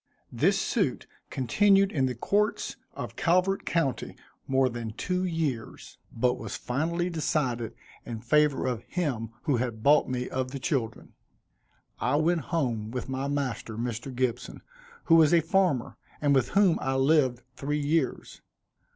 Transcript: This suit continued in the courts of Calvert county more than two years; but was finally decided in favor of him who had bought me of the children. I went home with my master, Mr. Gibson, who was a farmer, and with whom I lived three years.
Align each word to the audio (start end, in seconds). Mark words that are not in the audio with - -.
This 0.31 0.57
suit 0.59 1.05
continued 1.29 1.91
in 1.91 2.07
the 2.07 2.15
courts 2.15 2.75
of 2.95 3.15
Calvert 3.15 3.67
county 3.67 4.15
more 4.47 4.67
than 4.67 4.93
two 4.93 5.23
years; 5.25 5.99
but 6.11 6.39
was 6.39 6.57
finally 6.57 7.07
decided 7.07 7.75
in 8.03 8.19
favor 8.21 8.65
of 8.65 8.81
him 8.85 9.29
who 9.43 9.57
had 9.57 9.83
bought 9.83 10.09
me 10.09 10.27
of 10.27 10.49
the 10.49 10.57
children. 10.59 11.13
I 11.99 12.15
went 12.15 12.41
home 12.45 12.89
with 12.89 13.09
my 13.09 13.27
master, 13.27 13.77
Mr. 13.77 14.11
Gibson, 14.11 14.63
who 15.03 15.13
was 15.17 15.35
a 15.35 15.39
farmer, 15.39 15.97
and 16.19 16.33
with 16.33 16.49
whom 16.57 16.79
I 16.81 16.95
lived 16.95 17.43
three 17.55 17.79
years. 17.79 18.41